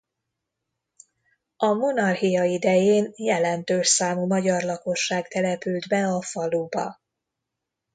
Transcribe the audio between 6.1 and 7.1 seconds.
faluba.